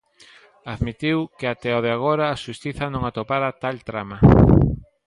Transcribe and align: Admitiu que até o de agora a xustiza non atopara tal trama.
Admitiu 0.73 1.17
que 1.37 1.47
até 1.53 1.69
o 1.77 1.83
de 1.85 1.91
agora 1.97 2.25
a 2.27 2.39
xustiza 2.43 2.85
non 2.93 3.03
atopara 3.05 3.57
tal 3.61 3.77
trama. 3.87 4.17